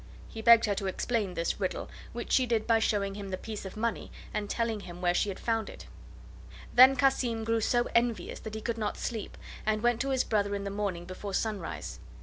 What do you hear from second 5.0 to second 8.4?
she found it. Then Cassim grew so envious